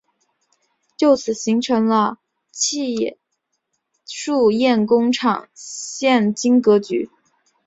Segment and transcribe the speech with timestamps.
[0.97, 2.17] 就此基本形成了
[2.49, 3.19] 戚
[4.07, 7.11] 墅堰工厂现今格局。